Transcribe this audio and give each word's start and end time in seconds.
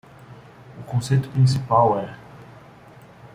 O 0.79 0.81
conceito 0.83 1.29
principal 1.29 1.99
é 1.99 2.17